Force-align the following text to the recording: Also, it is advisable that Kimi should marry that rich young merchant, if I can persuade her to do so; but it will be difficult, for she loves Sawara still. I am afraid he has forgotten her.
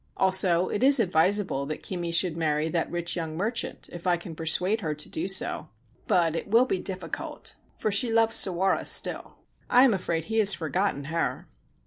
Also, 0.17 0.67
it 0.69 0.81
is 0.81 0.99
advisable 0.99 1.67
that 1.67 1.83
Kimi 1.83 2.09
should 2.11 2.35
marry 2.35 2.69
that 2.69 2.89
rich 2.89 3.15
young 3.15 3.37
merchant, 3.37 3.87
if 3.93 4.07
I 4.07 4.17
can 4.17 4.33
persuade 4.35 4.81
her 4.81 4.95
to 4.95 5.07
do 5.09 5.27
so; 5.27 5.69
but 6.07 6.35
it 6.35 6.47
will 6.49 6.65
be 6.65 6.79
difficult, 6.79 7.53
for 7.77 7.91
she 7.91 8.11
loves 8.11 8.35
Sawara 8.35 8.85
still. 8.87 9.35
I 9.69 9.85
am 9.85 9.93
afraid 9.93 10.23
he 10.23 10.39
has 10.39 10.55
forgotten 10.55 11.03
her. 11.03 11.47